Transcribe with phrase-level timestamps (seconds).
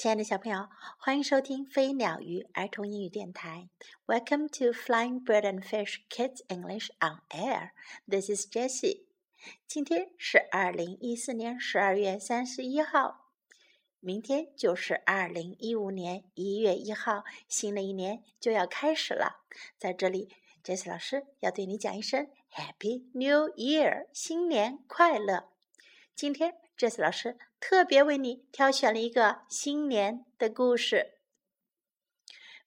[0.00, 0.66] 亲爱的小朋友，
[0.96, 3.68] 欢迎收听飞鸟鱼儿童英语电台。
[4.06, 7.72] Welcome to Flying Bird and Fish Kids English on Air.
[8.08, 9.02] This is Jessie.
[9.66, 13.28] 今天是二零一四年十二月三十一号，
[14.00, 19.44] 明天就是二零一五年一月一号，新的一年就要开始了。
[19.76, 25.50] 在这里，Jessie 老师要对你讲一声 Happy New Year，新年快乐。
[26.14, 26.54] 今天。
[26.78, 31.12] ，Jessie 老师特别为你挑选了一个新年的故事。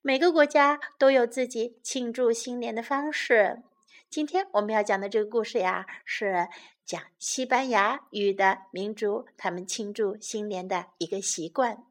[0.02, 3.63] 每个国家都有自己庆祝新年的方式。
[4.09, 6.48] 今天我们要讲的这个故事呀，是
[6.85, 11.85] 讲西班牙语的民族他们庆祝新年的一个习惯。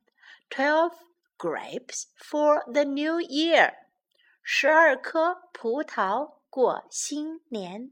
[0.49, 0.95] Twelve
[1.37, 3.75] grapes for the new year，
[4.43, 7.91] 十二颗葡萄过新年。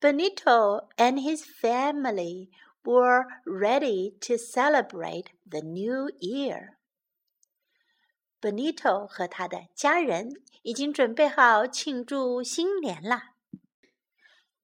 [0.00, 2.50] Benito and his family
[2.83, 6.77] were ready to celebrate the new year.
[8.41, 13.35] Benito 和他的家人已经准备好庆祝新年啦。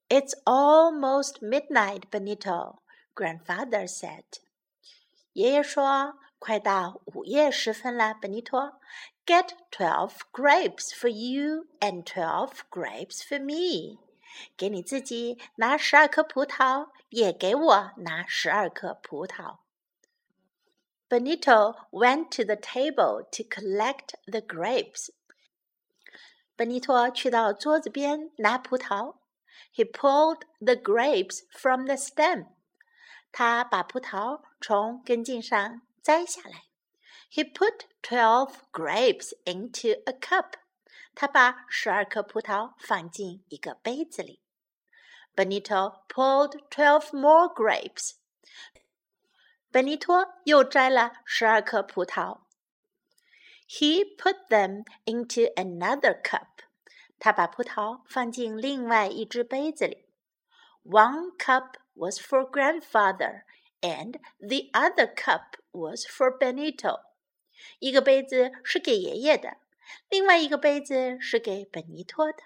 [0.08, 2.78] It's almost midnight, Benito,
[3.14, 4.24] grandfather said.
[5.32, 8.80] 爷爷说：“快到午夜时分了，本尼托。
[9.26, 13.98] Get twelve grapes for you and twelve grapes for me.”
[14.56, 19.58] 给你自己拿十二颗葡萄， 也给我拿十二颗葡萄。
[21.08, 25.10] Benito went to the table to collect the grapes.
[26.56, 29.16] 本尼托去到桌子边拿葡萄。
[29.72, 32.48] He pulled the grapes from the stem.
[33.30, 36.64] 他把葡萄从根茎上摘下来。
[37.30, 40.54] He put twelve grapes into a cup.
[41.14, 44.40] 他把十二颗葡萄放进一个杯子里。
[45.34, 48.12] Benito pulled twelve more grapes。
[49.70, 52.40] 本尼托又摘了十二颗葡萄。
[53.68, 56.64] He put them into another cup。
[57.18, 60.08] 他把葡萄放进另外一只杯子里。
[60.84, 63.42] One cup was for grandfather,
[63.80, 67.00] and the other cup was for Benito。
[67.78, 69.56] 一个杯子是给爷爷的，
[70.08, 72.38] 另外一个杯子是给本尼托的。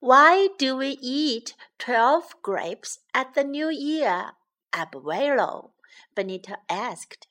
[0.00, 4.32] Why do we eat twelve grapes at the New Year,
[4.72, 5.70] Abuelo?
[6.14, 7.28] Benito asked.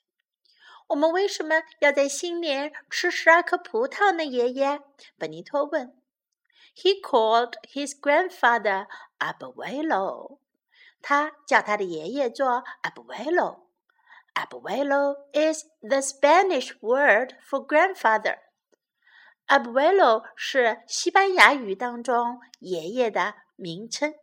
[0.88, 4.24] 我们为什么要在新年吃十二颗葡萄呢？
[4.24, 4.80] 爷爷，
[5.16, 6.00] 本尼托问。
[6.74, 8.86] He called his grandfather
[9.18, 10.38] Abuelo.
[11.00, 13.60] 他叫他的爷爷做 Abuelo.
[14.34, 18.38] Abuelo is the Spanish word for grandfather.
[19.50, 24.14] Abuelo 是西班牙语当中爷爷的名称。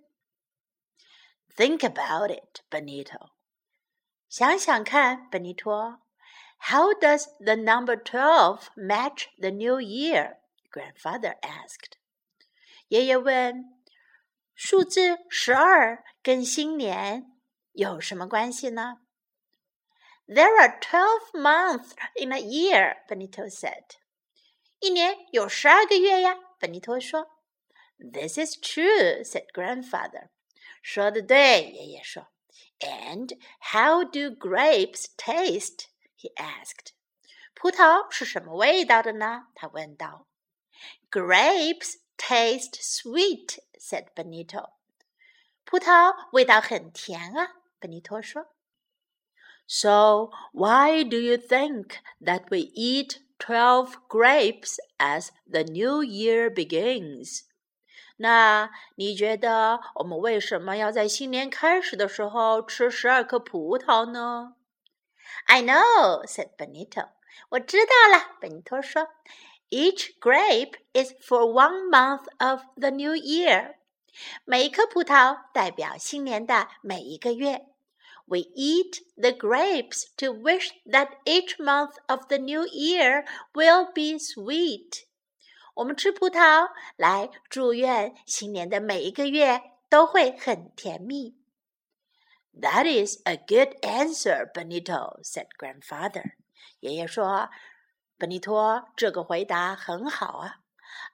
[1.56, 3.30] Think about it, Benito.
[4.28, 6.02] 想想看，本尼托。
[6.58, 10.38] How does the number twelve match the new year?
[10.72, 11.97] Grandfather asked.
[12.88, 13.78] 爷爷问：“
[14.56, 17.31] 数字十二跟新年
[17.74, 18.97] 有什么关系呢？”
[20.25, 23.84] There are twelve months in a year, Benito said.
[24.80, 27.28] 一年有十二个月呀，本尼托说。
[27.97, 30.30] This is true, said grandfather.
[30.81, 32.28] 说的对，爷爷说。
[32.80, 33.38] And
[33.72, 35.86] how do grapes taste?
[36.18, 36.91] He asked.
[37.53, 39.47] 葡萄是什么味道的呢？
[39.56, 40.28] 他问道。
[41.09, 44.72] Grapes taste sweet, said Benito.
[45.64, 48.53] 葡萄味道很甜啊，本尼托说。
[49.66, 57.41] so, why do you think that we eat twelve grapes as the new year begins?
[58.18, 64.56] 那你觉得我们为什么要在新年开始的时候吃十二颗葡萄呢？
[65.46, 67.09] I know," said Benito.
[67.50, 69.09] 我知道了，本尼托说。
[69.69, 73.75] Each grape is for one month of the new year.
[74.46, 77.66] 每一颗葡萄代表新年的每一个月。
[78.28, 84.17] we eat the grapes to wish that each month of the new year will be
[84.17, 85.05] sweet.
[85.76, 91.35] 我们吃葡萄来祝愿新年的每一个月都会很甜蜜。
[92.53, 96.34] That is a good answer, Benito," said grandfather.
[96.79, 97.50] 爷爷说：“
[98.20, 100.58] 本尼托，这个回答很好啊。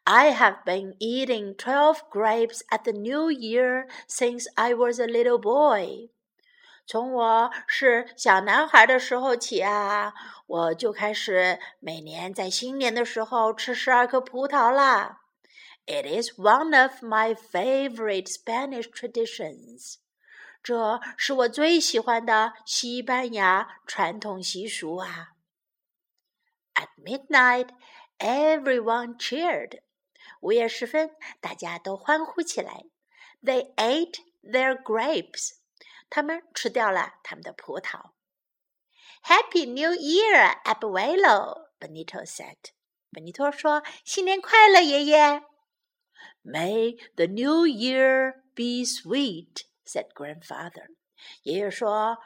[0.03, 5.38] I have been eating twelve grapes at the New Year since I was a little
[5.39, 6.09] boy.
[6.86, 10.12] 从我是小男孩的时候起啊，
[10.46, 15.22] 我就开始每年在新年的时候吃十二颗葡萄啦。
[15.86, 19.96] It is one of my favorite Spanish traditions。
[20.62, 25.32] 这是我最喜欢的西班牙传统习俗啊。
[26.75, 27.69] At midnight,
[28.19, 29.80] everyone cheered.
[30.40, 31.10] 午夜时分，
[31.40, 32.84] 大家都欢呼起来。
[33.42, 35.63] They ate their grapes.
[36.14, 38.12] 他们吃掉了他们的葡萄。
[39.25, 41.70] Happy New Year, Abuelo!
[41.81, 42.70] Benito said.
[43.11, 45.43] Benito 说：“新年快乐，爷爷。”
[46.44, 50.87] May the New Year be sweet, said grandfather.
[51.43, 52.19] 爷爷说：“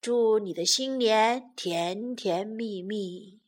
[0.00, 3.42] 祝你的新年甜甜蜜蜜。”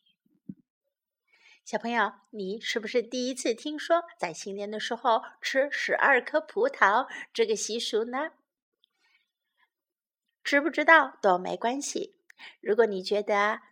[1.64, 8.32] 小朋友，你是不是第一次听说在新年的时候吃十二颗葡萄这个习俗呢？
[10.46, 12.14] 知不知道都没关系。
[12.60, 13.62] 如果你觉得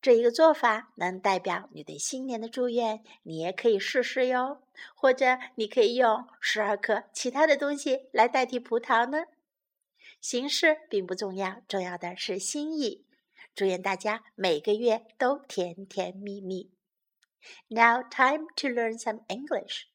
[0.00, 4.62] 这一个做法能代表你对新年的祝愿，你也可以试试哟。
[4.94, 9.24] 或者你可以用十二颗其他的东西来代替葡萄呢。
[10.20, 13.04] 形式并不重要，重要的是心意。
[13.52, 16.70] 祝愿大家每个月都甜甜蜜蜜。
[17.66, 19.88] Now, time to learn some English.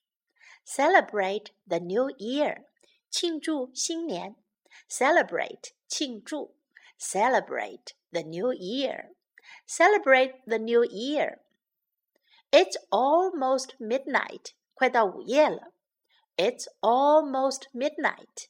[0.65, 2.65] Celebrate the new year.
[3.09, 4.35] 庆祝新年.
[4.88, 6.54] Celebrate 庆祝.
[6.98, 9.10] Celebrate the new year.
[9.66, 11.38] Celebrate the new year.
[12.50, 14.52] It's almost midnight.
[14.74, 15.72] 快到午夜了.
[16.36, 18.48] It's almost midnight.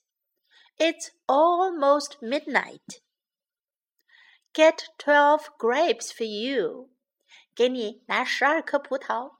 [0.79, 3.01] It's almost midnight.
[4.55, 6.89] Get twelve grapes for you.
[7.55, 9.35] 给你拿十二颗葡萄，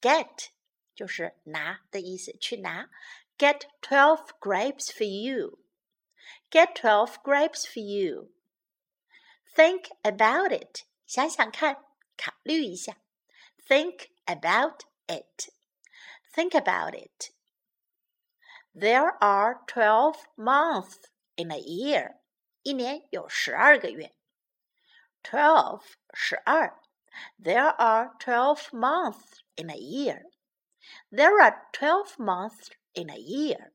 [0.00, 0.48] get
[0.94, 2.88] 就是拿的意思，去拿。
[3.36, 5.58] Get twelve grapes for you.
[6.50, 8.30] Get twelve grapes for you.
[9.54, 10.84] Think about it.
[11.06, 11.76] 想想看，
[12.16, 12.96] 考虑一下。
[13.66, 15.50] Think about it.
[16.34, 17.32] Think about it.
[18.74, 21.04] There are twelve months
[21.36, 22.18] in a year.
[22.62, 24.14] 一年有十二个月。
[25.22, 25.82] Twelve
[26.14, 26.82] 十二
[27.38, 30.22] there are 12 months in a year.
[31.10, 33.72] There are 12 months in a year.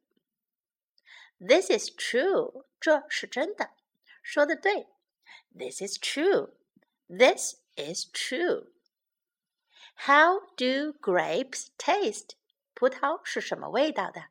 [1.41, 2.65] This is true.
[2.79, 3.71] 这是真的。
[4.21, 4.87] 说的对。
[5.55, 6.53] This is true.
[7.07, 8.71] This is true.
[10.05, 12.35] How do grapes taste?
[12.73, 14.29] 葡萄是什么味道的？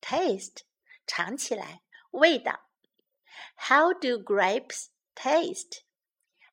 [0.00, 0.62] Taste
[1.06, 2.68] 尝起来，味道。
[3.56, 5.82] How do grapes taste?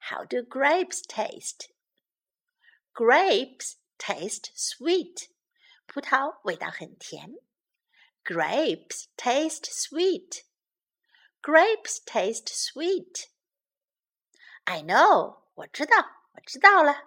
[0.10, 1.70] How do grapes taste?
[2.94, 5.30] Grapes taste sweet.
[5.86, 7.36] 葡萄味道很甜。
[8.28, 10.44] Grapes taste sweet.
[11.42, 13.28] Grapes taste sweet.
[14.66, 15.44] I know.
[15.56, 15.98] 我知道，
[16.34, 17.04] 我知道了。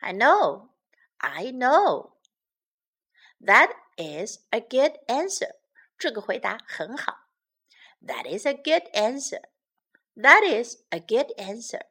[0.00, 0.70] I know.
[1.18, 2.12] I know.
[3.40, 5.56] That is a good answer.
[5.98, 7.28] 这个回答很好。
[8.00, 9.42] That is a good answer.
[10.16, 11.82] That is a good answer.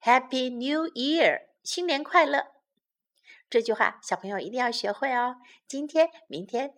[0.00, 2.52] Happy New Year，新年快乐！
[3.48, 5.36] 这句话小朋友一定要学会哦。
[5.66, 6.74] 今天、明天、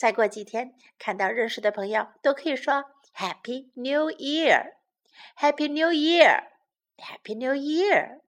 [0.00, 8.22] 再过几天，看到认识的朋友都可以说 Happy New Year，Happy New Year，Happy New Year。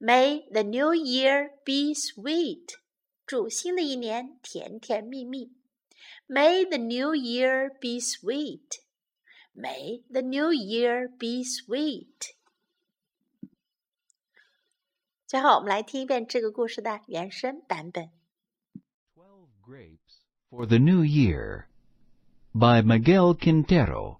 [0.00, 2.74] May the New Year be sweet，
[3.24, 5.52] 祝新的一年甜甜蜜蜜。
[6.26, 12.34] May the New Year be sweet，May the New Year be sweet。
[15.28, 18.10] 最后，我们来听一遍这个故事的原声版本。
[19.14, 20.09] Twelve Grapes
[20.50, 21.68] for the New Year
[22.52, 24.18] by Miguel Quintero.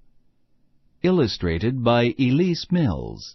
[1.03, 3.35] Illustrated by Elise Mills.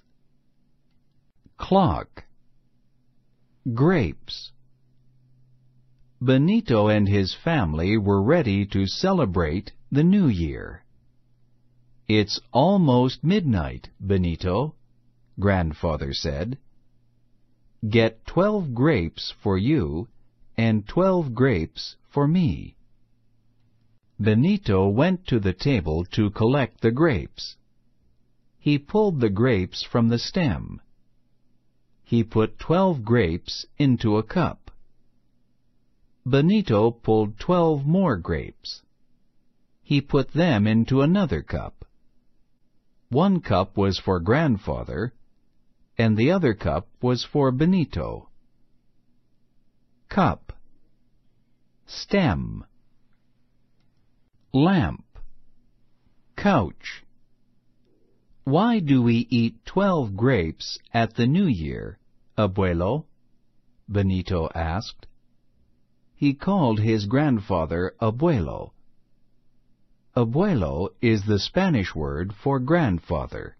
[1.57, 2.23] Clock.
[3.73, 4.53] Grapes.
[6.21, 10.85] Benito and his family were ready to celebrate the New Year.
[12.07, 14.73] It's almost midnight, Benito,
[15.37, 16.57] grandfather said.
[17.89, 20.07] Get twelve grapes for you
[20.57, 22.77] and twelve grapes for me.
[24.19, 27.57] Benito went to the table to collect the grapes.
[28.57, 30.79] He pulled the grapes from the stem.
[32.03, 34.71] He put twelve grapes into a cup.
[36.25, 38.81] Benito pulled twelve more grapes.
[39.83, 41.85] He put them into another cup.
[43.09, 45.13] One cup was for grandfather,
[45.97, 48.29] and the other cup was for Benito.
[50.09, 50.53] Cup
[51.85, 52.65] Stem
[54.55, 55.03] Lamp
[56.37, 57.03] Couch
[58.45, 61.99] Why do we eat twelve grapes at the New Year,
[62.37, 63.03] Abuelo?
[63.89, 65.07] Benito asked.
[66.15, 68.71] He called his grandfather Abuelo.
[70.15, 73.57] Abuelo is the Spanish word for grandfather.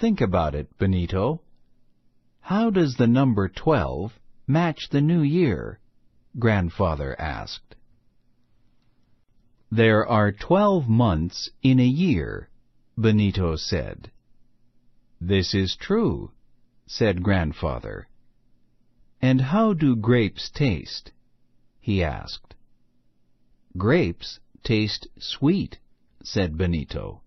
[0.00, 1.40] Think about it, Benito.
[2.38, 4.12] How does the number 12
[4.46, 5.80] match the new year?
[6.38, 7.74] Grandfather asked.
[9.76, 12.48] There are twelve months in a year,
[12.96, 14.12] Benito said.
[15.20, 16.30] This is true,
[16.86, 18.06] said Grandfather.
[19.20, 21.10] And how do grapes taste?
[21.80, 22.54] he asked.
[23.76, 25.80] Grapes taste sweet,
[26.22, 27.22] said Benito.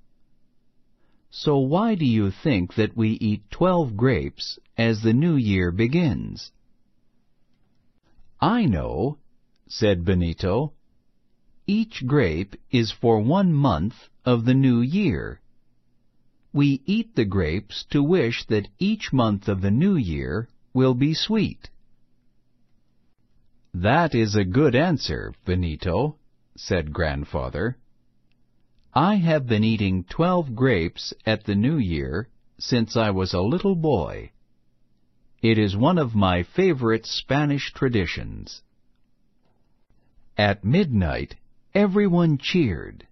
[1.29, 6.53] So why do you think that we eat twelve grapes as the new year begins?
[8.39, 9.17] I know,
[9.67, 10.76] said Benito.
[11.69, 15.41] Each grape is for one month of the new year.
[16.53, 21.13] We eat the grapes to wish that each month of the new year will be
[21.13, 21.69] sweet.
[23.73, 26.15] That is a good answer, Benito,
[26.55, 27.77] said Grandfather.
[28.93, 33.75] I have been eating twelve grapes at the new year since I was a little
[33.75, 34.31] boy.
[35.41, 38.61] It is one of my favorite Spanish traditions.
[40.37, 41.35] At midnight,
[41.76, 43.06] everyone cheered.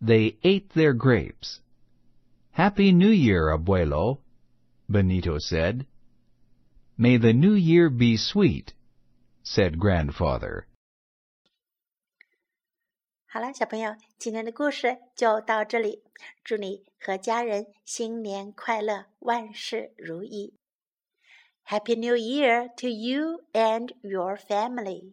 [0.00, 1.60] They ate their grapes.
[2.52, 4.18] Happy New Year, Abuelo,
[4.88, 5.86] Benito said.
[6.96, 8.74] May the new year be sweet,
[9.42, 10.66] said Grandfather.
[13.26, 16.02] 好了，小朋友，今天的故事就到这里。
[16.42, 20.54] 祝你和家人新年快乐，万事如意。
[21.64, 25.12] Happy New Year to you and your family.